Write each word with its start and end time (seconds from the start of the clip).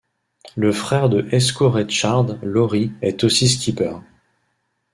Le 0.55 0.71
frère 0.71 1.09
de 1.09 1.27
Esko 1.31 1.69
Rechardt, 1.69 2.39
Lauri, 2.41 2.91
est 3.03 3.23
aussi 3.23 3.47
skipper. 3.47 3.93